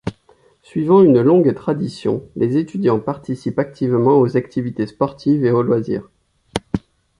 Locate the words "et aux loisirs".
5.45-6.09